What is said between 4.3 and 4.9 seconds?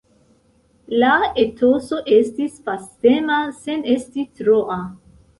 troa.